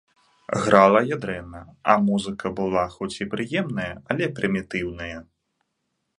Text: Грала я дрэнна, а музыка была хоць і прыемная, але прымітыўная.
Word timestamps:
Грала 0.61 1.01
я 1.09 1.17
дрэнна, 1.25 1.61
а 1.93 1.97
музыка 2.07 2.53
была 2.61 2.87
хоць 2.95 3.13
і 3.21 3.29
прыемная, 3.35 3.91
але 4.13 4.33
прымітыўная. 4.41 5.17